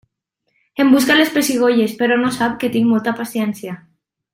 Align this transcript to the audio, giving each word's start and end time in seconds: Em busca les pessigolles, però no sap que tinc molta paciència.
Em 0.83 0.89
busca 0.93 1.17
les 1.19 1.35
pessigolles, 1.37 1.95
però 2.01 2.19
no 2.25 2.35
sap 2.41 2.59
que 2.65 2.73
tinc 2.79 2.91
molta 2.95 3.17
paciència. 3.23 3.81